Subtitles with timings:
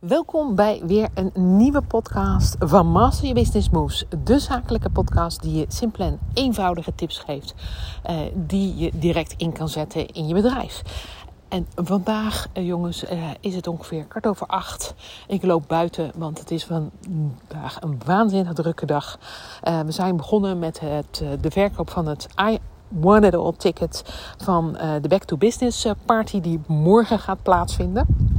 [0.00, 4.04] Welkom bij weer een nieuwe podcast van Master Your Business Moves.
[4.24, 7.54] De zakelijke podcast die je simpele en eenvoudige tips geeft.
[8.10, 10.82] Uh, die je direct in kan zetten in je bedrijf.
[11.48, 14.94] En vandaag, uh, jongens, uh, is het ongeveer kwart over acht.
[15.26, 19.18] Ik loop buiten, want het is vandaag een waanzinnig drukke dag.
[19.62, 22.58] we zijn begonnen met het, de verkoop van het I
[23.02, 24.04] One It All ticket
[24.38, 28.34] van de Back to Business Party die morgen gaat plaatsvinden.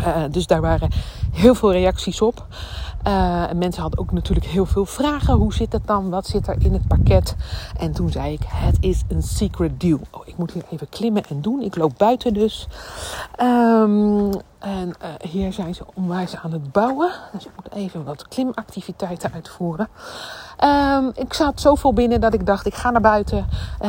[0.00, 0.90] Uh, dus daar waren
[1.32, 2.46] heel veel reacties op.
[3.06, 5.34] Uh, mensen hadden ook natuurlijk heel veel vragen.
[5.34, 6.10] Hoe zit het dan?
[6.10, 7.36] Wat zit er in het pakket?
[7.78, 10.00] En toen zei ik: Het is een secret deal.
[10.10, 11.60] Oh, ik moet hier even klimmen en doen.
[11.60, 12.68] Ik loop buiten dus.
[13.42, 17.10] Um, en uh, hier zijn ze onwijs aan het bouwen.
[17.32, 19.88] Dus ik moet even wat klimactiviteiten uitvoeren.
[20.64, 23.46] Um, ik zat zoveel binnen dat ik dacht: ik ga naar buiten.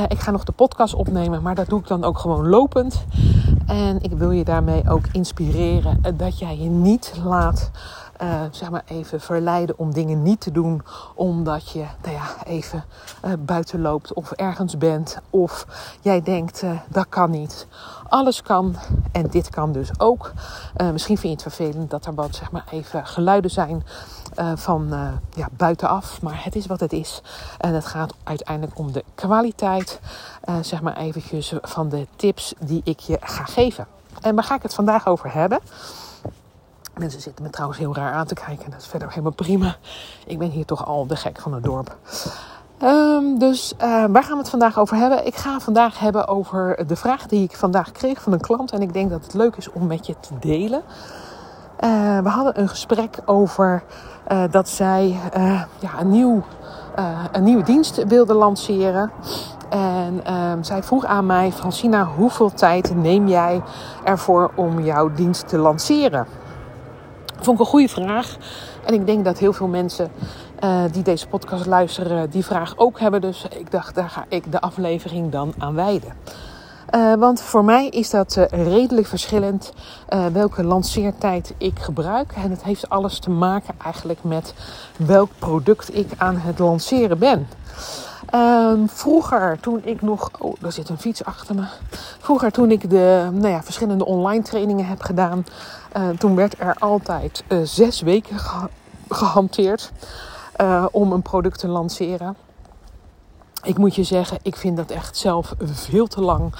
[0.07, 1.41] Ik ga nog de podcast opnemen.
[1.41, 3.05] Maar dat doe ik dan ook gewoon lopend.
[3.67, 7.71] En ik wil je daarmee ook inspireren dat jij je niet laat
[8.21, 10.81] uh, zeg maar even verleiden om dingen niet te doen
[11.15, 12.83] omdat je nou ja, even
[13.25, 15.65] uh, buiten loopt of ergens bent of
[16.01, 17.67] jij denkt dat kan niet.
[18.09, 18.75] Alles kan
[19.11, 20.31] en dit kan dus ook.
[20.91, 23.83] misschien vind je het vervelend dat er wat zeg maar even geluiden zijn
[24.55, 24.87] van
[25.35, 27.21] ja, buitenaf, maar het is wat het is.
[27.57, 29.99] En het gaat uiteindelijk om de kwaliteit,
[30.61, 33.87] zeg maar eventjes van de tips die ik je ga geven.
[34.21, 35.59] En waar ga ik het vandaag over hebben?
[36.97, 38.71] Mensen zitten me trouwens heel raar aan te kijken.
[38.71, 39.75] Dat is verder helemaal prima.
[40.25, 41.97] Ik ben hier toch al de gek van het dorp.
[42.83, 45.25] Um, dus uh, waar gaan we het vandaag over hebben?
[45.25, 48.71] Ik ga vandaag hebben over de vraag die ik vandaag kreeg van een klant.
[48.71, 50.81] En ik denk dat het leuk is om met je te delen.
[51.83, 53.83] Uh, we hadden een gesprek over
[54.31, 55.19] uh, dat zij
[55.79, 56.43] ja, een, nieuw,
[57.31, 59.11] een nieuwe dienst wilde lanceren.
[59.69, 63.61] En um, zij vroeg aan mij, Francina, hoeveel tijd neem jij
[64.03, 66.27] ervoor om jouw dienst te lanceren?
[67.35, 68.37] Vond ik een goede vraag.
[68.85, 70.11] En ik denk dat heel veel mensen
[70.91, 73.21] die deze podcast luisteren die vraag ook hebben.
[73.21, 76.13] Dus ik dacht, daar ga ik de aflevering dan aan wijden.
[76.95, 79.73] Uh, want voor mij is dat uh, redelijk verschillend
[80.33, 82.33] welke lanceertijd ik gebruik.
[82.35, 84.53] En het heeft alles te maken eigenlijk met
[84.97, 87.47] welk product ik aan het lanceren ben.
[88.35, 90.29] Um, vroeger, toen ik nog.
[90.39, 91.63] Oh, daar zit een fiets achter me.
[92.19, 95.45] Vroeger, toen ik de nou ja, verschillende online trainingen heb gedaan.
[96.17, 98.67] Toen werd er altijd zes weken ge
[99.09, 99.91] gehanteerd
[100.91, 102.35] om een product te lanceren.
[103.63, 106.53] Ik moet je zeggen, ik vind dat echt zelf veel te lang.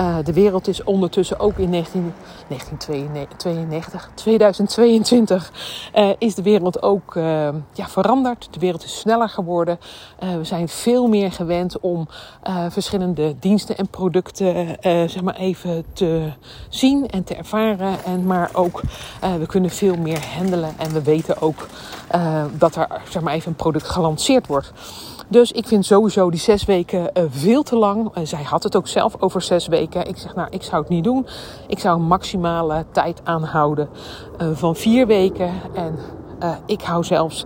[0.00, 2.14] Uh, de wereld is ondertussen ook in 19,
[2.48, 5.52] 1992, 2022
[5.94, 8.48] uh, is de wereld ook uh, ja, veranderd.
[8.50, 9.78] De wereld is sneller geworden.
[10.18, 12.08] we zijn veel meer gewend om
[12.68, 16.32] verschillende diensten en producten zeg maar even te
[16.68, 18.04] zien en te ervaren.
[18.04, 18.80] En, maar ook
[19.38, 21.66] we kunnen veel meer handelen en we weten ook
[22.52, 24.72] dat er zeg maar even een product gelanceerd wordt.
[25.30, 28.16] Dus ik vind sowieso die zes weken uh, veel te lang.
[28.16, 30.08] Uh, zij had het ook zelf over zes weken.
[30.08, 31.26] Ik zeg, nou, ik zou het niet doen.
[31.66, 33.88] Ik zou een maximale tijd aanhouden
[34.42, 35.50] uh, van vier weken.
[35.74, 35.98] En
[36.66, 37.44] ik hou zelfs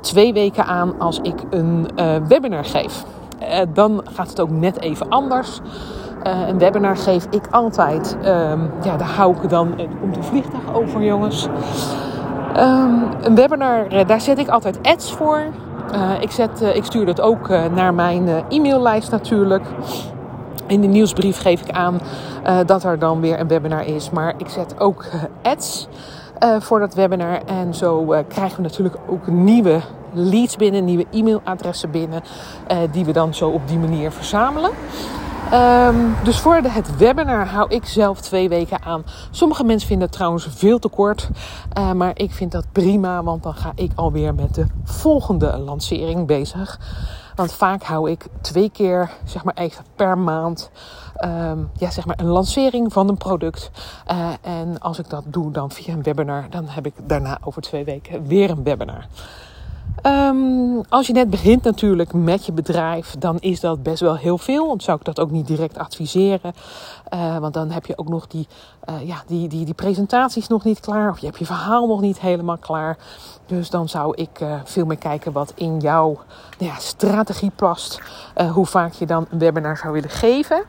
[0.00, 1.88] twee weken aan als ik een
[2.28, 3.04] webinar geef.
[3.72, 5.60] dan gaat het ook net even anders.
[6.22, 8.16] een webinar geef ik altijd.
[8.24, 9.74] Um, ja, daar hou ik dan.
[10.00, 11.48] komt de vliegtuig over, jongens.
[12.56, 15.44] Um, een webinar, daar zet ik altijd ads voor.
[15.92, 19.62] Uh, ik, zet, uh, ik stuur dat ook uh, naar mijn e-maillijst natuurlijk.
[20.66, 22.00] In de nieuwsbrief geef ik aan
[22.66, 24.10] dat er dan weer een webinar is.
[24.10, 25.04] Maar ik zet ook
[25.42, 25.88] ads
[26.58, 27.40] voor dat webinar.
[27.46, 29.80] En zo krijgen we natuurlijk ook nieuwe
[30.12, 32.22] leads binnen, nieuwe e-mailadressen binnen.
[32.90, 34.70] die we dan zo op die manier verzamelen.
[35.52, 39.04] Um, dus voor het webinar hou ik zelf twee weken aan.
[39.30, 41.28] Sommige mensen vinden het trouwens veel te kort.
[41.78, 46.26] Uh, maar ik vind dat prima, want dan ga ik alweer met de volgende lancering
[46.26, 46.80] bezig.
[47.34, 50.70] Want vaak hou ik twee keer, zeg maar even per maand,
[51.24, 53.70] um, ja, zeg maar een lancering van een product.
[54.10, 57.62] Uh, en als ik dat doe dan via een webinar, dan heb ik daarna over
[57.62, 59.06] twee weken weer een webinar.
[60.06, 64.38] Um, als je net begint natuurlijk met je bedrijf, dan is dat best wel heel
[64.38, 64.68] veel.
[64.68, 66.52] Dan zou ik dat ook niet direct adviseren.
[67.14, 68.48] Uh, want dan heb je ook nog die,
[68.88, 71.10] uh, ja, die, die, die presentaties nog niet klaar.
[71.10, 72.96] Of je hebt je verhaal nog niet helemaal klaar.
[73.46, 76.20] Dus dan zou ik uh, veel meer kijken wat in jouw
[76.58, 78.00] nou ja, strategie past.
[78.52, 80.62] hoe vaak je dan een webinar zou willen geven.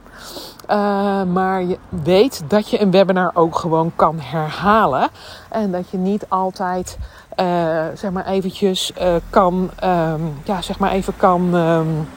[1.33, 5.09] maar je weet dat je een webinar ook gewoon kan herhalen.
[5.49, 6.97] En dat je niet altijd
[7.39, 12.07] uh, zeg maar eventjes uh, kan, um, ja, zeg maar even kan, um,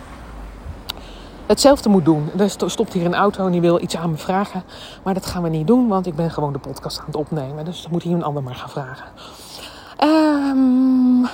[1.46, 2.30] hetzelfde moet doen.
[2.38, 4.62] Er stopt hier een auto en die wil iets aan me vragen.
[5.02, 7.64] Maar dat gaan we niet doen, want ik ben gewoon de podcast aan het opnemen.
[7.64, 9.06] Dus dan moet hier een ander maar gaan vragen.
[10.04, 11.26] Um,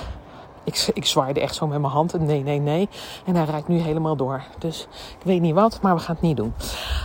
[0.63, 2.19] ik, ik zwaaide echt zo met mijn hand.
[2.19, 2.89] Nee, nee, nee.
[3.25, 4.43] En hij rijdt nu helemaal door.
[4.59, 4.87] Dus
[5.19, 6.53] ik weet niet wat, maar we gaan het niet doen.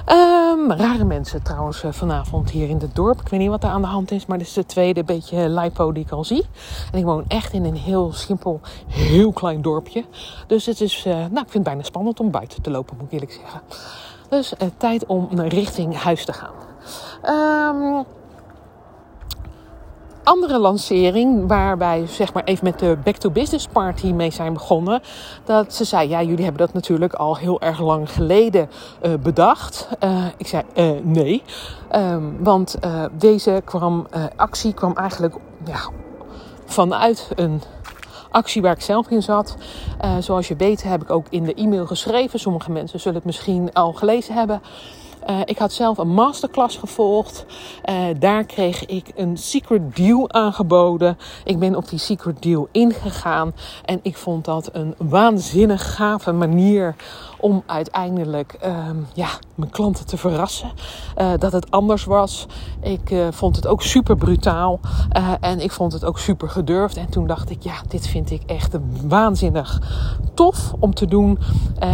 [0.06, 3.20] Um, rare mensen trouwens eh, vanavond hier in het dorp.
[3.20, 5.48] Ik weet niet wat er aan de hand is, maar dit is de tweede beetje
[5.48, 6.44] lipo die ik al zie.
[6.92, 10.04] En ik woon echt in een heel simpel, heel klein dorpje.
[10.46, 13.06] Dus het is, uh, nou, ik vind het bijna spannend om buiten te lopen, moet
[13.06, 13.60] ik eerlijk zeggen.
[14.28, 16.54] Dus tijd om richting huis te gaan.
[17.24, 18.04] Um,
[20.28, 25.00] andere lancering, waarbij zeg maar even met de Back to Business Party mee zijn begonnen.
[25.44, 28.70] Dat ze zei, ja, jullie hebben dat natuurlijk al heel erg lang geleden
[29.02, 29.88] uh, bedacht.
[30.04, 31.42] Uh, ik zei, uh, nee.
[31.96, 32.78] Um, want
[33.12, 35.34] deze kwam, actie kwam eigenlijk
[35.64, 35.90] ja,
[36.64, 37.62] vanuit een
[38.30, 39.56] actie waar ik zelf in zat.
[40.18, 42.38] zoals je weet heb ik ook in de e-mail geschreven.
[42.38, 44.62] Sommige mensen zullen het misschien al gelezen hebben.
[45.30, 47.46] Uh, ik had zelf een masterclass gevolgd.
[47.90, 51.18] Uh, daar kreeg ik een secret deal aangeboden.
[51.44, 53.52] Ik ben op die secret deal ingegaan.
[53.84, 56.94] En ik vond dat een waanzinnig gave manier
[57.40, 60.70] om uiteindelijk uh, ja, mijn klanten te verrassen.
[61.18, 62.46] Uh, dat het anders was.
[62.80, 64.80] Ik uh, vond het ook super brutaal.
[65.16, 66.96] Uh, en ik vond het ook super gedurfd.
[66.96, 68.76] En toen dacht ik, ja, dit vind ik echt
[69.08, 69.80] waanzinnig
[70.34, 71.38] tof om te doen.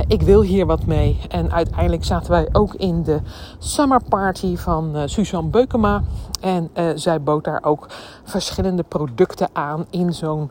[0.07, 1.21] ik wil hier wat mee.
[1.29, 3.21] En uiteindelijk zaten wij ook in de
[3.59, 6.03] summer party van Suzanne Beukema.
[6.41, 7.87] En zij bood daar ook
[8.25, 10.51] verschillende producten aan in zo'n,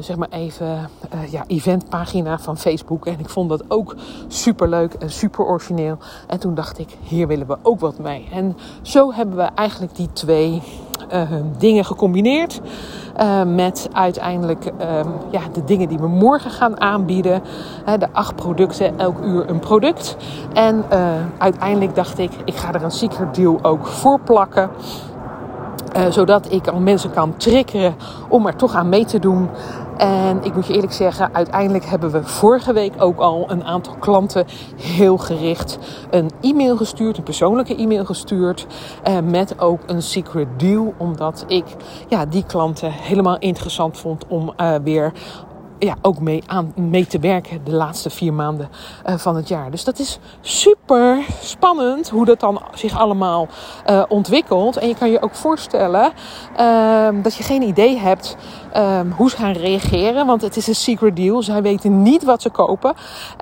[0.00, 0.90] zeg maar even,
[1.30, 3.06] ja, eventpagina van Facebook.
[3.06, 3.96] En ik vond dat ook
[4.28, 5.98] super leuk en super origineel.
[6.26, 8.28] En toen dacht ik, hier willen we ook wat mee.
[8.32, 10.62] En zo hebben we eigenlijk die twee
[11.12, 11.22] uh,
[11.58, 12.60] dingen gecombineerd.
[13.46, 15.00] Met uiteindelijk uh,
[15.30, 17.42] ja, de dingen die we morgen gaan aanbieden.
[17.98, 20.16] de acht producten, elk uur een product.
[20.52, 24.70] En eh, uiteindelijk dacht ik, ik ga er een secret deal ook voor plakken.
[25.96, 27.94] Uh, zodat ik al mensen kan triggeren
[28.28, 29.48] om er toch aan mee te doen.
[29.96, 33.94] En ik moet je eerlijk zeggen, uiteindelijk hebben we vorige week ook al een aantal
[33.98, 34.46] klanten
[34.76, 35.78] heel gericht
[36.10, 38.66] een e-mail gestuurd, een persoonlijke e-mail gestuurd.
[39.08, 41.64] Uh, met ook een secret deal, omdat ik
[42.08, 45.12] ja, die klanten helemaal interessant vond om uh, weer
[45.78, 48.68] ja, ook mee, aan, mee te werken de laatste vier maanden
[49.06, 49.70] uh, van het jaar.
[49.70, 53.48] Dus dat is super spannend hoe dat dan zich allemaal
[53.90, 54.76] uh, ontwikkelt.
[54.76, 56.12] En je kan je ook voorstellen
[56.60, 58.36] uh, dat je geen idee hebt
[58.72, 60.26] ehm, hoe ze gaan reageren.
[60.26, 61.42] Want het is een secret deal.
[61.42, 62.94] Zij weten niet wat ze kopen.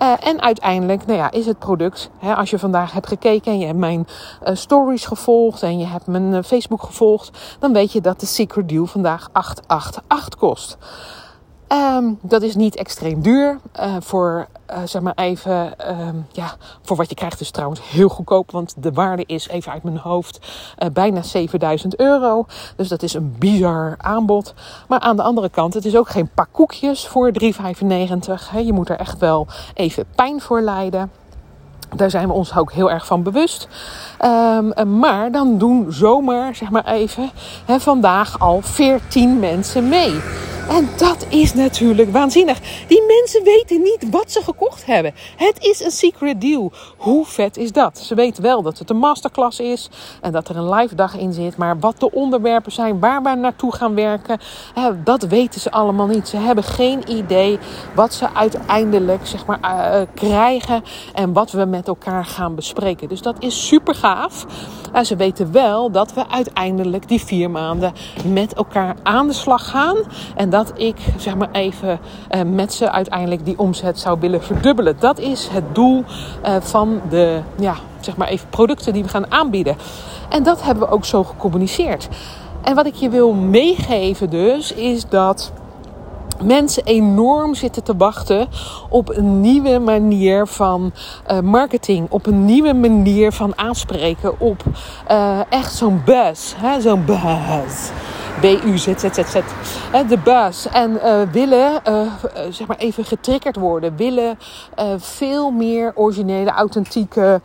[0.02, 2.10] Uh, en uiteindelijk nou ja, is het product.
[2.18, 4.06] Hè, als je vandaag hebt gekeken en je hebt mijn
[4.44, 7.56] stories gevolgd en je hebt mijn Facebook gevolgd.
[7.58, 10.78] Dan weet je dat de secret deal vandaag 888 kost.
[11.72, 13.58] Um, dat is niet extreem duur.
[13.80, 18.08] Uh, voor, uh, zeg maar even, um, ja, voor wat je krijgt is trouwens heel
[18.08, 18.50] goedkoop.
[18.50, 20.38] Want de waarde is, even uit mijn hoofd,
[20.78, 22.46] uh, bijna 7000 euro.
[22.76, 24.54] Dus dat is een bizar aanbod.
[24.88, 28.64] Maar aan de andere kant, het is ook geen pak koekjes voor 3,95.
[28.64, 31.10] Je moet er echt wel even pijn voor lijden.
[31.96, 33.68] Daar zijn we ons ook heel erg van bewust.
[34.24, 37.30] Um, maar dan doen zomaar, zeg maar even,
[37.66, 40.20] vandaag al 14 mensen mee.
[40.68, 42.58] En dat is natuurlijk waanzinnig.
[42.86, 45.14] Die mensen weten niet wat ze gekocht hebben.
[45.36, 46.72] Het is een secret deal.
[46.96, 47.98] Hoe vet is dat?
[47.98, 49.90] Ze weten wel dat het een masterclass is
[50.20, 51.56] en dat er een live dag in zit.
[51.56, 54.38] Maar wat de onderwerpen zijn, waar we naartoe gaan werken,
[55.04, 56.28] dat weten ze allemaal niet.
[56.28, 57.58] Ze hebben geen idee
[57.94, 60.84] wat ze uiteindelijk zeg maar, uh, krijgen
[61.14, 63.08] en wat we met elkaar gaan bespreken.
[63.08, 64.46] Dus dat is super gaaf.
[64.92, 67.92] En ze weten wel dat we uiteindelijk die vier maanden
[68.26, 69.96] met elkaar aan de slag gaan.
[70.36, 74.96] En dat ik zeg maar even uh, met ze uiteindelijk die omzet zou willen verdubbelen.
[74.98, 76.04] Dat is het doel
[76.44, 79.76] uh, van de ja, zeg maar even producten die we gaan aanbieden.
[80.28, 82.08] En dat hebben we ook zo gecommuniceerd.
[82.62, 85.52] En wat ik je wil meegeven dus is dat
[86.44, 88.48] mensen enorm zitten te wachten
[88.88, 90.92] op een nieuwe manier van
[91.30, 94.62] uh, marketing, op een nieuwe manier van aanspreken, op
[95.10, 97.90] uh, echt zo'n buzz, zo'n buzz.
[98.40, 99.40] B-U-Z-Z-Z-Z.
[100.08, 100.66] De buzz.
[100.66, 102.12] En uh, willen, uh,
[102.50, 103.96] zeg maar even getriggerd worden.
[103.96, 104.38] Willen
[104.96, 107.40] veel meer originele, authentieke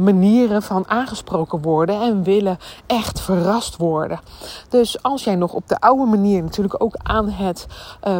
[0.00, 2.00] manieren van aangesproken worden.
[2.00, 4.20] En willen echt verrast worden.
[4.68, 7.66] Dus als jij nog op de oude manier natuurlijk ook aan het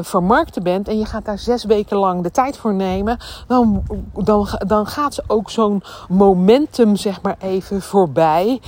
[0.01, 0.89] vermarkten bent.
[0.89, 3.19] En je gaat daar zes weken lang de tijd voor nemen.
[3.47, 3.83] Dan,
[4.15, 8.61] dan, dan gaat ze ook zo'n momentum zeg maar even voorbij.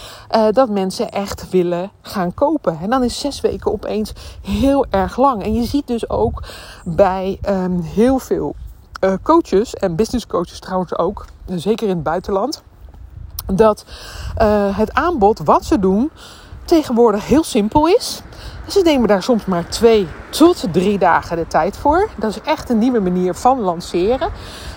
[0.50, 2.78] dat mensen echt willen gaan kopen.
[2.82, 5.42] En dan is zes weken opeens heel erg lang.
[5.42, 6.42] En je ziet dus ook
[6.84, 8.54] bij um, heel veel
[9.04, 12.62] uh, coaches en business coaches trouwens ook, zeker in het buitenland,
[13.46, 13.84] dat
[14.38, 16.10] uh, het aanbod wat ze doen
[16.64, 18.22] tegenwoordig heel simpel is.
[18.68, 22.08] Ze nemen daar soms maar twee tot drie dagen de tijd voor.
[22.16, 24.28] Dat is echt een nieuwe manier van lanceren.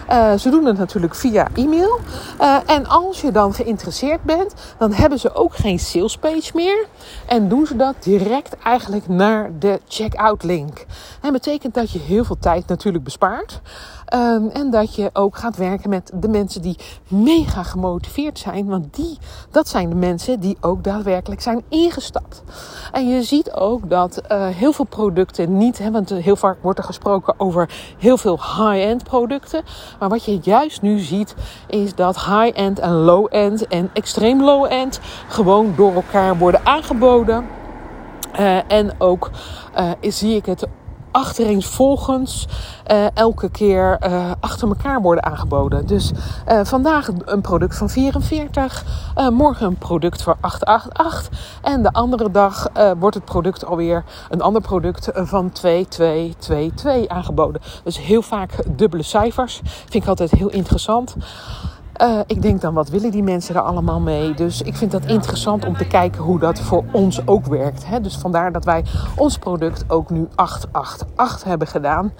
[0.09, 1.99] Uh, ze doen het natuurlijk via e-mail.
[2.41, 6.87] Uh, en als je dan geïnteresseerd bent, dan hebben ze ook geen salespage meer.
[7.25, 10.85] En doen ze dat direct eigenlijk naar de checkout link.
[11.21, 13.61] En betekent dat je heel veel tijd natuurlijk bespaart.
[14.13, 18.65] Um, en dat je ook gaat werken met de mensen die mega gemotiveerd zijn.
[18.65, 19.17] Want die,
[19.51, 22.43] dat zijn de mensen die ook daadwerkelijk zijn ingestapt.
[22.91, 26.79] En je ziet ook dat uh, heel veel producten niet, hè, want heel vaak wordt
[26.79, 29.63] er gesproken over heel veel high-end producten.
[29.99, 31.35] Maar wat je juist nu ziet,
[31.67, 37.45] is dat high-end en low-end en extreem low-end gewoon door elkaar worden aangeboden.
[38.39, 39.29] Uh, en ook
[39.77, 40.67] uh, zie ik het
[41.15, 42.47] achtereenvolgens
[42.91, 45.87] uh, elke keer uh, achter elkaar worden aangeboden.
[45.87, 46.11] Dus
[46.47, 48.85] uh, vandaag een product van 44,
[49.31, 51.29] morgen een product voor 888
[51.61, 52.69] en de andere dag
[52.99, 57.61] wordt het product alweer een ander product van 2222 aangeboden.
[57.83, 59.61] Dus heel vaak dubbele cijfers.
[59.63, 61.15] Vind ik altijd heel interessant.
[62.01, 64.33] Uh, ik denk dan, wat willen die mensen er allemaal mee?
[64.33, 67.85] Dus ik vind dat interessant om te kijken hoe dat voor ons ook werkt.
[67.85, 68.01] Hè?
[68.01, 68.83] Dus vandaar dat wij
[69.15, 72.13] ons product ook nu 888 hebben gedaan.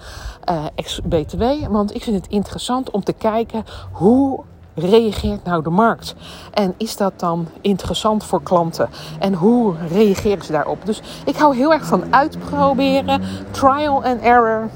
[0.50, 1.42] Uh, ex-BTW.
[1.68, 4.40] Want ik vind het interessant om te kijken hoe
[4.74, 6.14] reageert nou de markt?
[6.52, 8.88] En is dat dan interessant voor klanten?
[9.18, 10.86] En hoe reageren ze daarop?
[10.86, 14.68] Dus ik hou heel erg van uitproberen, trial and error.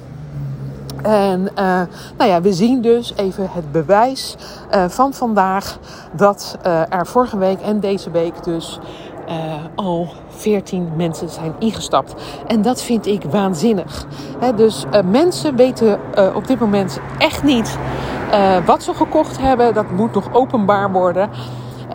[1.02, 1.80] En uh,
[2.16, 4.36] nou ja, we zien dus even het bewijs
[4.74, 5.78] uh, van vandaag
[6.12, 8.78] dat uh, er vorige week en deze week dus
[9.74, 12.14] al 14 mensen zijn ingestapt.
[12.46, 14.06] En dat vind ik waanzinnig.
[14.56, 15.98] Dus mensen weten
[16.34, 17.78] op dit moment echt niet
[18.64, 19.74] wat ze gekocht hebben.
[19.74, 21.30] Dat moet nog openbaar worden.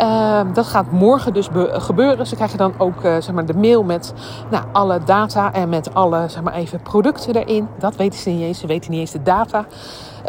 [0.01, 2.27] Uh, dat gaat morgen dus gebeuren.
[2.27, 4.13] Ze krijgen dan ook uh, zeg maar, de mail met
[4.49, 7.67] nou, alle data en met alle zeg maar, even producten erin.
[7.79, 8.59] Dat weten ze niet eens.
[8.59, 9.65] Ze weten niet eens de data.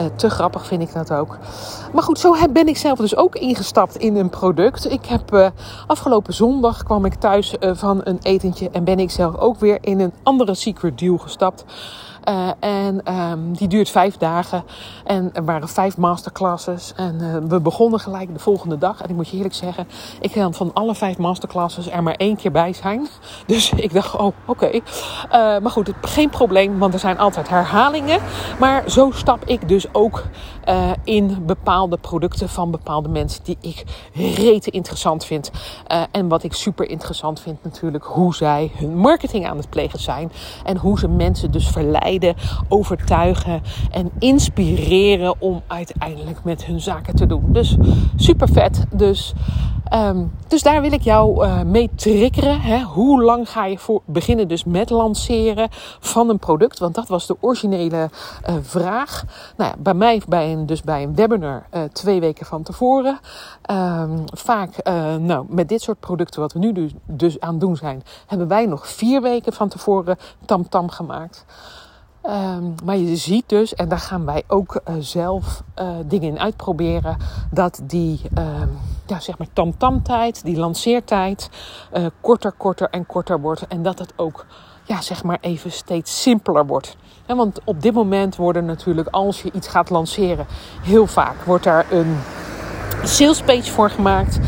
[0.00, 1.38] Uh, te grappig vind ik dat ook.
[1.92, 4.90] Maar goed, zo ben ik zelf dus ook ingestapt in een product.
[4.90, 5.52] Ik heb
[5.86, 10.00] afgelopen zondag kwam ik thuis van een etentje en ben ik zelf ook weer in
[10.00, 11.64] een andere secret deal gestapt.
[12.60, 14.64] En um, die duurt vijf dagen.
[15.04, 16.92] En er waren vijf masterclasses.
[16.96, 19.02] En we begonnen gelijk de volgende dag.
[19.02, 19.88] En ik moet je eerlijk zeggen,
[20.20, 23.06] ik kan van alle vijf masterclasses er maar één keer bij zijn.
[23.46, 24.80] Dus ik dacht, oh, oké.
[25.30, 28.20] Maar goed, geen probleem, want er zijn altijd herhalingen.
[28.58, 30.24] Maar zo stap ik dus ook
[31.04, 35.50] in bepaalde producten van bepaalde mensen die ik rete interessant vind.
[36.10, 40.32] en wat ik super interessant vind natuurlijk, hoe zij hun marketing aan het plegen zijn.
[40.64, 42.34] En hoe ze mensen dus verleiden
[42.68, 47.44] overtuigen en inspireren om uiteindelijk met hun zaken te doen.
[47.48, 47.76] Dus
[48.16, 48.84] super vet.
[48.92, 49.32] Dus,
[49.92, 52.60] um, dus daar wil ik jou uh, mee triggeren.
[52.60, 52.82] Hè.
[52.82, 55.68] Hoe lang ga je voor beginnen dus met lanceren
[56.00, 56.78] van een product?
[56.78, 58.10] Want dat was de originele
[58.62, 59.24] vraag.
[59.56, 63.18] Nou ja, bij mij bij een, dus bij een webinar uh, twee weken van tevoren.
[63.70, 64.84] Um, vaak
[65.20, 68.48] nou, met dit soort producten wat we nu dus, dus aan het doen zijn, hebben
[68.48, 71.44] wij nog vier weken van tevoren tamtam -tam gemaakt.
[72.22, 75.62] Um, maar je ziet dus, en daar gaan wij ook uh, zelf
[76.06, 77.16] dingen in uitproberen,
[77.50, 81.50] dat die um, ja, zeg maar tamtamtijd, die lanceertijd,
[82.20, 83.66] korter, korter en korter wordt.
[83.66, 84.46] En dat het ook
[84.84, 86.96] ja, zeg maar even steeds simpeler wordt.
[87.26, 90.46] Want op dit moment worden natuurlijk, als je iets gaat lanceren,
[90.82, 92.16] heel vaak wordt daar een
[93.02, 94.38] salespage voor gemaakt.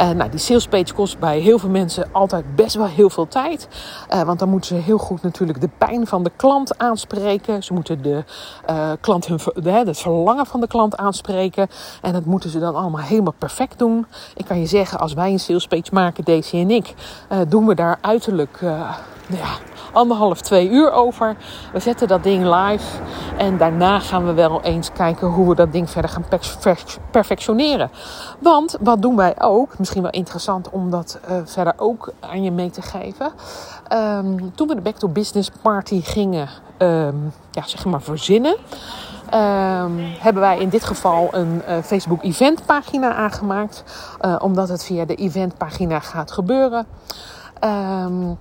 [0.00, 3.68] Uh, nou, die salespage kost bij heel veel mensen altijd best wel heel veel tijd.
[4.12, 7.62] Uh, want dan moeten ze heel goed natuurlijk de pijn van de klant aanspreken.
[7.62, 8.24] Ze moeten de
[8.70, 11.68] uh, klant hun, de, het verlangen van de klant aanspreken.
[12.02, 14.06] En dat moeten ze dan allemaal helemaal perfect doen.
[14.34, 16.94] Ik kan je zeggen, als wij een salespage maken, Daisy en ik,
[17.48, 18.60] doen we daar uiterlijk
[19.36, 19.56] ja,
[19.92, 21.36] anderhalf, twee uur over.
[21.72, 22.98] We zetten dat ding live.
[23.36, 26.24] En daarna gaan we wel eens kijken hoe we dat ding verder gaan
[27.10, 27.90] perfectioneren.
[28.38, 29.78] Want wat doen wij ook?
[29.78, 33.32] Misschien wel interessant om dat uh, verder ook aan je mee te geven.
[33.92, 36.48] Um, toen we de Back to Business Party gingen,
[36.78, 38.56] um, ja, zeg maar verzinnen.
[39.34, 43.84] Um, hebben wij in dit geval een uh, Facebook eventpagina aangemaakt.
[44.20, 46.86] Uh, omdat het via de eventpagina gaat gebeuren.
[47.64, 48.38] Um,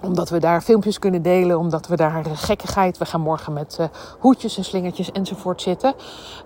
[0.00, 2.98] omdat we daar filmpjes kunnen delen, omdat we daar gekkigheid.
[2.98, 3.86] We gaan morgen met uh,
[4.18, 5.94] hoedjes en slingertjes enzovoort zitten.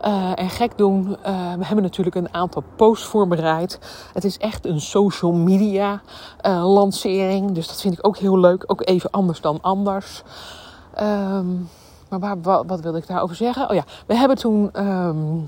[0.05, 1.09] Uh, en gek doen.
[1.09, 1.17] Uh,
[1.55, 3.79] we hebben natuurlijk een aantal posts voorbereid.
[4.13, 6.01] Het is echt een social media
[6.63, 7.53] lancering.
[7.53, 8.65] Dus dat vind ik ook heel leuk.
[8.67, 10.23] Ook even anders dan anders.
[11.01, 11.69] Um,
[12.09, 13.69] maar wat, wat wilde ik daarover zeggen?
[13.71, 15.39] Oh ja, we hebben toen ehm,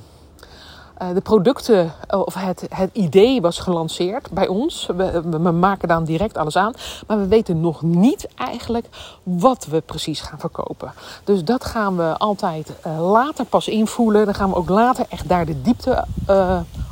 [0.96, 4.88] eh, de producten, of het, het idee was gelanceerd bij ons.
[4.96, 6.72] We, we, maken dan direct alles aan.
[7.06, 8.86] Maar we weten nog niet eigenlijk
[9.22, 10.92] wat we precies gaan verkopen.
[11.24, 14.24] Dus dat gaan we altijd uh, later pas invoelen.
[14.24, 16.04] Dan gaan we ook later echt daar de diepte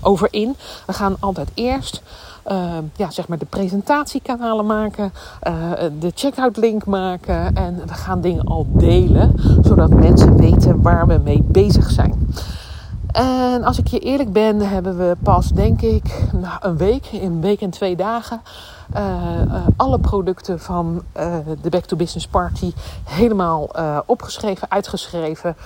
[0.00, 0.56] over in.
[0.86, 2.02] We gaan altijd eerst
[2.96, 5.12] ja, zeg maar de presentatiekanalen maken,
[5.48, 5.70] uh,
[6.00, 11.20] de checkout link maken en we gaan dingen al delen, zodat mensen weten waar we
[11.24, 12.28] mee bezig zijn.
[13.14, 16.28] En als ik je eerlijk ben, hebben we pas, denk ik,
[16.60, 18.42] een week, een week en twee dagen,
[18.96, 19.00] uh,
[19.46, 22.72] uh, alle producten van uh, de Back to Business Party
[23.04, 23.70] helemaal
[24.06, 25.56] opgeschreven, uitgeschreven.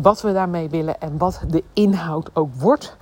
[0.00, 2.96] wat we daarmee willen en wat de inhoud ook wordt.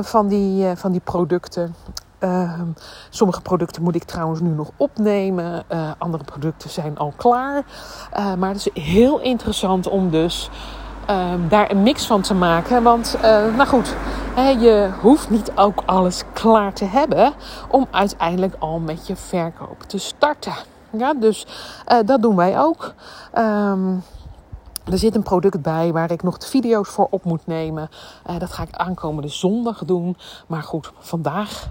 [0.00, 1.74] Van, die, van die producten.
[2.20, 2.52] Uh,
[3.10, 5.64] sommige producten moet ik trouwens nu nog opnemen.
[5.98, 7.64] andere producten zijn al klaar.
[8.38, 10.87] maar het is heel interessant om dus ehm,
[11.48, 12.82] daar een mix van te maken.
[12.82, 13.18] Want,
[13.56, 13.94] nou goed,
[14.36, 17.32] je hoeft niet ook alles klaar te hebben
[17.70, 20.52] om uiteindelijk al met je verkoop te starten.
[20.90, 21.46] Ja, dus
[22.04, 22.94] dat doen wij ook.
[23.38, 24.02] Um,
[24.84, 27.88] er zit een product bij waar ik nog de video's voor op moet nemen.
[28.30, 30.16] Uh, dat ga ik aankomende zondag doen.
[30.46, 31.68] Maar goed, vandaag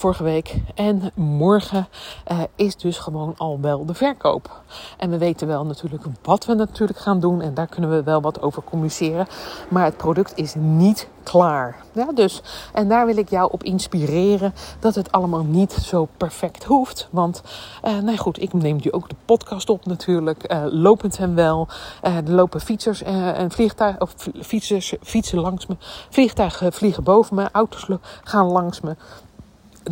[0.00, 0.54] vorige week.
[0.74, 1.88] En morgen
[2.32, 4.60] uh, is dus gewoon al wel de verkoop.
[4.96, 7.40] En we weten wel natuurlijk wat we natuurlijk gaan doen.
[7.40, 9.26] En daar kunnen we wel wat over communiceren.
[9.68, 11.76] Maar het product is niet klaar.
[11.92, 12.42] Ja, dus,
[12.72, 17.08] en daar wil ik jou op inspireren dat het allemaal niet zo perfect hoeft.
[17.10, 17.42] Want,
[17.84, 20.52] uh, nou goed, ik neem nu ook de podcast op natuurlijk.
[20.52, 21.68] Uh, lopend en wel.
[22.02, 25.76] Uh, er lopen fietsers en vliegtuigen, of fietsers fietsen langs me.
[26.08, 27.48] Vliegtuigen vliegen boven me.
[27.52, 27.88] Auto's
[28.22, 28.96] gaan langs me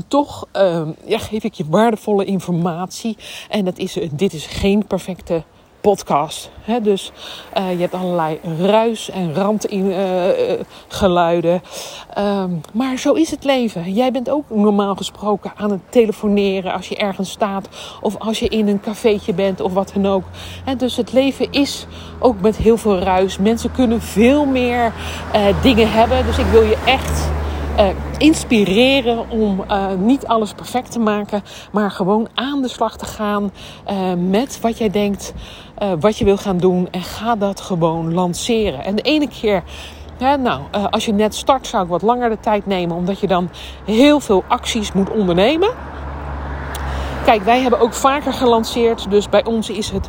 [0.09, 3.17] toch uh, ja, geef ik je waardevolle informatie.
[3.49, 5.43] En dat is, dit is geen perfecte
[5.81, 6.51] podcast.
[6.61, 6.81] Hè?
[6.81, 7.13] Dus
[7.59, 11.63] uh, je hebt allerlei ruis en randgeluiden.
[12.19, 13.93] Uh, um, maar zo is het leven.
[13.93, 17.69] Jij bent ook normaal gesproken aan het telefoneren als je ergens staat.
[18.01, 20.25] Of als je in een cafeetje bent of wat dan ook.
[20.77, 21.87] Dus het leven is
[22.19, 23.39] ook met heel veel ruis.
[23.39, 24.93] Mensen kunnen veel meer
[25.63, 26.27] dingen hebben.
[26.27, 27.29] Dus ik wil je echt
[27.79, 27.89] uh,
[28.19, 33.53] inspireren om uh, niet alles perfect te maken, maar gewoon aan de slag te gaan
[33.91, 35.33] uh, met wat jij denkt,
[36.01, 38.85] wat je wil gaan doen en ga dat gewoon lanceren.
[38.85, 39.63] En de ene keer.
[40.19, 40.61] Nou,
[40.91, 43.51] als je net start zou ik wat langer de tijd nemen, omdat je dan
[43.85, 45.71] heel veel acties moet ondernemen.
[47.25, 49.11] Kijk, wij hebben ook vaker gelanceerd.
[49.11, 50.09] Dus bij ons is het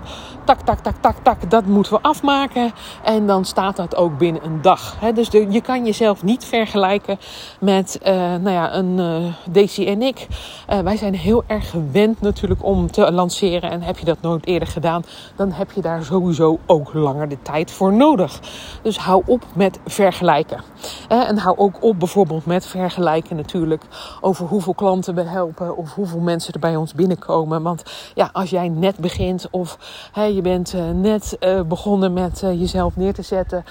[0.55, 1.51] tak, tak, tak, tak, tak.
[1.51, 2.71] Dat moeten we afmaken.
[3.03, 4.97] En dan staat dat ook binnen een dag.
[5.13, 7.19] dus de, je kan jezelf niet vergelijken
[7.59, 10.27] met uh, nou ja, een uh, Daisy en ik.
[10.69, 13.71] Uh, wij zijn heel erg gewend natuurlijk om te lanceren.
[13.71, 15.03] En heb je dat nooit eerder gedaan,
[15.35, 18.39] dan heb je daar sowieso ook langer de tijd voor nodig.
[18.81, 20.63] Dus hou op met vergelijken.
[21.07, 23.83] en hou ook op bijvoorbeeld met vergelijken natuurlijk
[24.21, 27.62] over hoeveel klanten we helpen of hoeveel mensen er bij ons binnenkomen.
[27.62, 27.83] Want
[28.15, 29.77] ja, als jij net begint of
[30.12, 33.63] hey, je bent uh, net uh, begonnen met uh, jezelf neer te zetten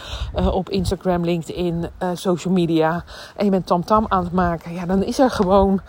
[0.53, 3.05] op Instagram, LinkedIn, social media
[3.37, 5.81] en je bent tamtam -tam aan het maken, ja, dan is er gewoon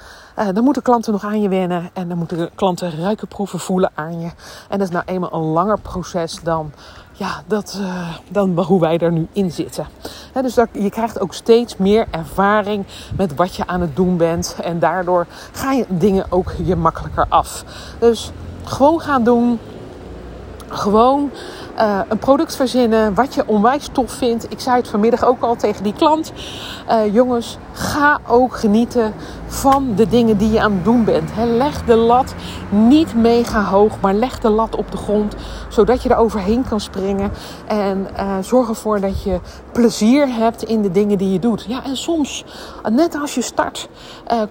[0.53, 4.19] dan moeten klanten nog aan je wennen en dan moeten klanten ruiken, proeven, voelen aan
[4.19, 4.29] je.
[4.69, 6.71] En dat is nou eenmaal een langer proces dan
[7.19, 9.87] ja, dat, uh, dan hoe wij er nu in zitten.
[10.33, 12.85] He, dus dat, je krijgt ook steeds meer ervaring
[13.17, 14.55] met wat je aan het doen bent.
[14.63, 17.63] En daardoor ga je dingen ook je makkelijker af.
[17.99, 18.31] Dus
[18.63, 19.59] gewoon gaan doen.
[20.69, 21.31] Gewoon
[21.77, 24.51] uh, een product verzinnen wat je onwijs tof vindt.
[24.51, 26.31] Ik zei het vanmiddag ook al tegen die klant.
[26.89, 29.13] Uh, jongens, ga ook genieten
[29.47, 31.29] van de dingen die je aan het doen bent.
[31.45, 32.33] Leg de lat
[32.69, 35.35] niet mega hoog, maar leg de lat op de grond.
[35.69, 37.31] Zodat je er overheen kan springen.
[37.67, 39.39] En uh, zorg ervoor dat je
[39.71, 41.65] plezier hebt in de dingen die je doet.
[41.67, 42.45] Ja, en soms,
[42.91, 43.89] net als je start,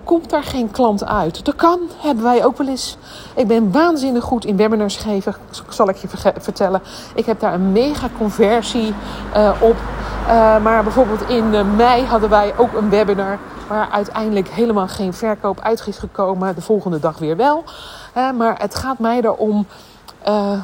[0.05, 1.45] komt daar geen klant uit.
[1.45, 2.97] Dat kan, hebben wij ook wel eens.
[3.35, 5.35] Ik ben waanzinnig goed in webinars geven,
[5.69, 6.08] zal ik je
[6.39, 6.83] vertellen.
[7.15, 8.95] Ik heb daar een mega conversie
[9.37, 9.77] uh, op.
[10.27, 15.13] Uh, maar bijvoorbeeld in uh, mei hadden wij ook een webinar waar uiteindelijk helemaal geen
[15.13, 16.55] verkoop uit is gekomen.
[16.55, 17.65] De volgende dag weer wel.
[18.37, 19.67] maar het gaat mij erom.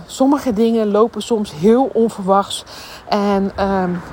[0.06, 2.64] sommige dingen lopen soms heel onverwachts.
[3.08, 3.52] En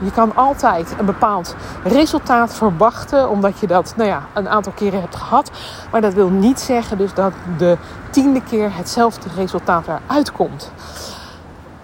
[0.02, 5.02] je kan altijd een bepaald resultaat verwachten, omdat je dat nou ja, een aantal keren
[5.02, 5.52] hebt gehad.
[5.92, 7.78] Maar dat wil niet zeggen dus dat de
[8.12, 10.72] tiende keer hetzelfde resultaat eruit komt.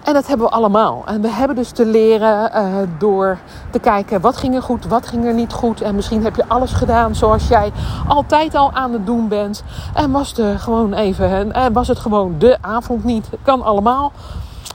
[0.08, 1.02] En dat hebben we allemaal.
[1.06, 3.38] En we hebben dus te leren uh, door
[3.70, 5.80] te kijken wat ging er goed, wat ging er niet goed.
[5.80, 7.72] En misschien heb je alles gedaan zoals jij
[8.06, 9.62] altijd al aan het doen bent.
[9.94, 13.28] En was, het gewoon even, en was het gewoon de avond niet.
[13.42, 14.12] Kan allemaal.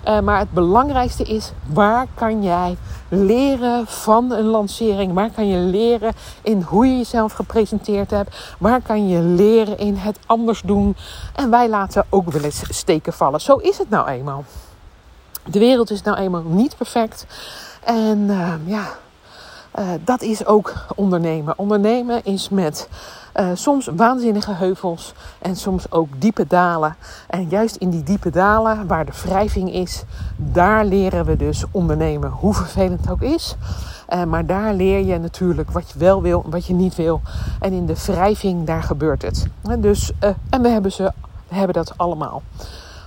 [0.08, 2.78] Uh, maar het belangrijkste is, waar kan jij
[3.10, 5.13] leren van een lancering?
[5.13, 8.56] Waar kan je leren in hoe je jezelf gepresenteerd hebt?
[8.60, 10.96] Waar kan je leren in het anders doen?
[11.36, 13.41] En wij laten ook wel eens steken vallen.
[13.41, 14.43] Zo is het nou eenmaal.
[15.46, 17.26] De wereld is nou eenmaal niet perfect.
[17.84, 18.86] En uh, ja,
[19.80, 21.54] uh, dat is ook ondernemen.
[21.58, 22.90] Ondernemen is met
[23.36, 26.96] uh, soms waanzinnige heuvels en soms ook diepe dalen.
[27.28, 30.04] En juist in die diepe dalen, waar de wrijving is,
[30.38, 32.30] daar leren we dus ondernemen.
[32.30, 33.56] Hoe vervelend het ook is.
[34.10, 37.22] Uh, maar daar leer je natuurlijk wat je wel wil en wat je niet wil.
[37.60, 39.46] En in de wrijving, daar gebeurt het.
[39.64, 40.12] En, dus,
[40.50, 41.12] en we hebben, ze,
[41.48, 42.42] we hebben dat allemaal.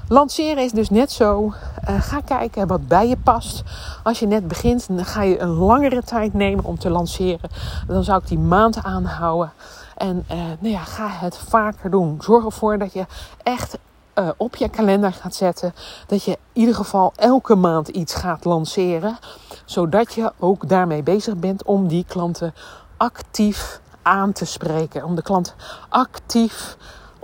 [0.08, 1.52] Lanceren is dus net zo.
[1.88, 3.62] Uh, ga kijken wat bij je past.
[4.02, 7.50] Als je net begint, dan ga je een langere tijd nemen om te lanceren.
[7.86, 9.52] Dan zou ik die maand aanhouden.
[9.96, 12.18] En uh, nou ja, ga het vaker doen.
[12.20, 13.06] Zorg ervoor dat je
[13.42, 13.78] echt
[14.14, 15.74] uh, op je kalender gaat zetten.
[16.06, 19.18] Dat je in ieder geval elke maand iets gaat lanceren.
[19.64, 22.54] Zodat je ook daarmee bezig bent om die klanten
[22.96, 25.04] actief aan te spreken.
[25.04, 25.54] Om de klant
[25.88, 26.76] actief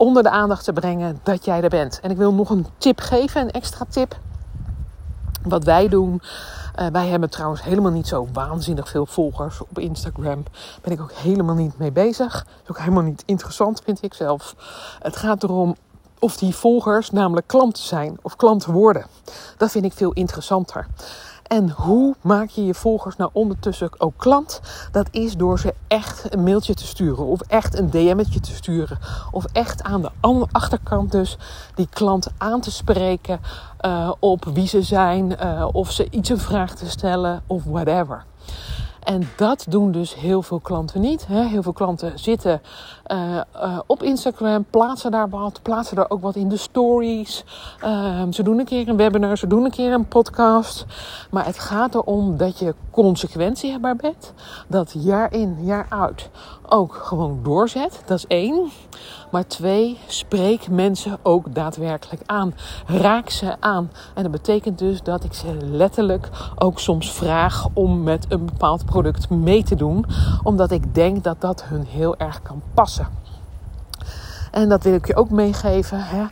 [0.02, 2.00] onder de aandacht te brengen dat jij er bent.
[2.00, 4.18] En ik wil nog een tip geven, een extra tip.
[5.42, 6.22] Wat wij doen.
[6.80, 10.44] Uh, wij hebben trouwens helemaal niet zo waanzinnig veel volgers op Instagram.
[10.80, 12.32] Ben ik ook helemaal niet mee bezig.
[12.32, 14.54] Dat is ook helemaal niet interessant, vind ik zelf.
[14.98, 15.76] Het gaat erom
[16.18, 19.06] of die volgers namelijk klanten zijn of klanten worden.
[19.56, 20.86] Dat vind ik veel interessanter.
[21.52, 24.60] En hoe maak je je volgers nou ondertussen ook klant?
[24.92, 27.24] Dat is door ze echt een mailtje te sturen.
[27.24, 28.98] Of echt een DM'tje te sturen.
[29.30, 30.10] Of echt aan de
[30.52, 31.36] achterkant dus
[31.74, 33.40] die klant aan te spreken
[33.80, 35.36] uh, op wie ze zijn.
[35.42, 38.24] Uh, of ze iets een vraag te stellen of whatever.
[39.04, 41.26] En dat doen dus heel veel klanten niet.
[41.26, 42.60] Heel veel klanten zitten
[43.06, 47.44] uh, uh, op Instagram, plaatsen daar wat, plaatsen daar ook wat in de stories.
[47.84, 50.84] Uh, ze doen een keer een webinar, ze doen een keer een podcast.
[51.30, 54.32] Maar het gaat erom dat je consequentiebaar bent.
[54.66, 56.30] Dat jaar in, jaar uit
[56.72, 58.02] ook gewoon doorzet.
[58.06, 58.70] Dat is één.
[59.30, 62.54] Maar twee, spreek mensen ook daadwerkelijk aan.
[62.87, 63.90] Raak ze aan.
[64.14, 68.85] En dat betekent dus dat ik ze letterlijk ook soms vraag om met een bepaald
[68.85, 70.04] product mee te doen.
[70.42, 73.08] Omdat ik denk dat dat hun heel erg kan passen.
[74.50, 75.98] En dat wil ik je ook meegeven.
[76.00, 76.24] Hè.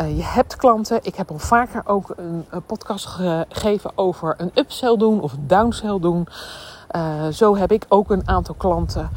[0.00, 0.98] Uh, je hebt klanten.
[1.02, 5.46] Ik heb al vaker ook een, een podcast gegeven over een upsell doen of een
[5.46, 6.26] downsell doen.
[6.96, 9.10] Uh, zo heb ik ook een aantal klanten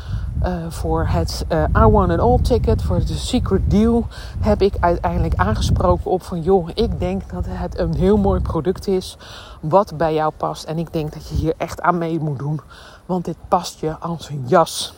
[0.69, 1.45] voor het
[1.77, 4.07] I Want It All ticket, voor de Secret Deal,
[4.39, 8.87] heb ik uiteindelijk aangesproken op van joh, ik denk dat het een heel mooi product
[8.87, 9.17] is
[9.61, 10.63] wat bij jou past.
[10.63, 12.61] En ik denk dat je hier echt aan mee moet doen,
[13.05, 14.93] want dit past je als een jas.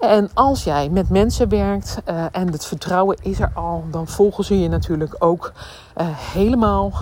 [0.00, 4.44] En als jij met mensen werkt uh, en het vertrouwen is er al, dan volgen
[4.44, 5.52] ze je natuurlijk ook
[6.32, 6.92] helemaal.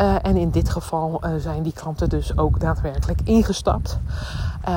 [0.00, 3.98] Uh, en in dit geval zijn die klanten dus ook daadwerkelijk ingestapt.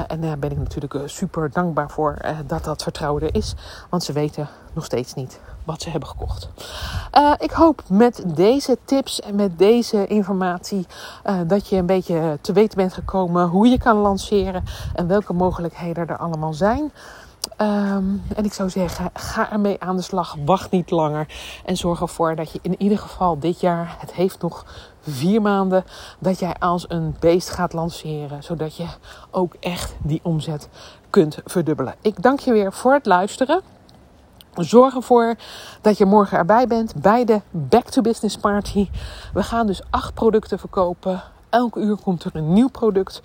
[0.07, 2.17] En daar ben ik natuurlijk super dankbaar voor
[2.47, 3.55] dat dat vertrouwen er is.
[3.89, 6.49] Want ze weten nog steeds niet wat ze hebben gekocht.
[7.37, 10.87] ik hoop met deze tips en met deze informatie
[11.47, 16.07] dat je een beetje te weten bent gekomen hoe je kan lanceren en welke mogelijkheden
[16.07, 16.91] er allemaal zijn.
[17.61, 20.35] Um, en ik zou zeggen, ga ermee aan de slag.
[20.45, 21.27] Wacht niet langer.
[21.65, 24.65] En zorg ervoor dat je in ieder geval dit jaar, het heeft nog
[25.01, 25.83] vier maanden,
[26.19, 28.43] dat jij als een beest gaat lanceren.
[28.43, 28.85] Zodat je
[29.31, 30.69] ook echt die omzet
[31.09, 31.95] kunt verdubbelen.
[32.01, 33.61] Ik dank je weer voor het luisteren.
[34.55, 35.35] Zorg ervoor
[35.81, 38.89] dat je morgen erbij bent bij de Back to Business Party.
[39.33, 43.21] We gaan dus acht producten verkopen Elke uur komt er een nieuw product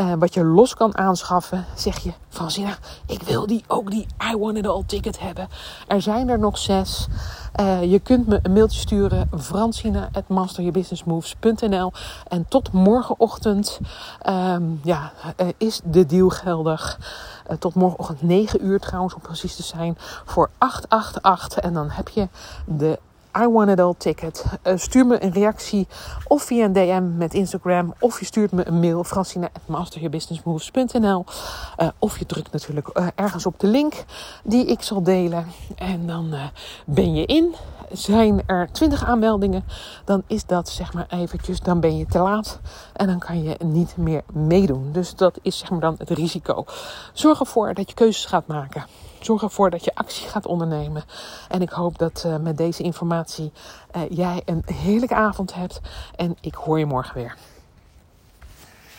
[0.00, 1.64] uh, wat je los kan aanschaffen.
[1.74, 5.48] Zeg je, Francina, ik wil die, ook die I Want It All ticket hebben.
[5.88, 7.06] Er zijn er nog zes.
[7.60, 11.92] Uh, je kunt me een mailtje sturen, francina.masteryourbusinessmoves.nl
[12.28, 13.80] En tot morgenochtend
[14.28, 16.98] um, ja, uh, is de deal geldig.
[17.58, 21.58] tot morgenochtend 9 uur trouwens, om precies te zijn, voor 888.
[21.58, 22.28] En dan heb je
[22.66, 22.98] de
[23.38, 24.44] I Want It All ticket.
[24.66, 25.86] Uh, stuur me een reactie
[26.26, 27.94] of via een DM met Instagram.
[27.98, 31.24] Of je stuurt me een mail francina.masteryourbusinessmoves.nl
[31.78, 34.04] uh, Of je drukt natuurlijk uh, ergens op de link
[34.44, 35.46] die ik zal delen.
[35.76, 36.34] En dan
[36.86, 37.54] ben je in.
[37.92, 39.64] Zijn er 20 aanmeldingen,
[40.04, 42.60] dan is dat zeg maar eventjes, dan ben je te laat.
[42.92, 44.88] En dan kan je niet meer meedoen.
[44.92, 46.64] Dus dat is zeg maar dan het risico.
[47.12, 48.84] Zorg ervoor dat je keuzes gaat maken.
[49.24, 51.04] Zorg ervoor dat je actie gaat ondernemen.
[51.48, 53.52] En ik hoop dat uh, met deze informatie
[53.96, 55.80] uh, jij een heerlijke avond hebt.
[56.16, 57.36] En ik hoor je morgen weer.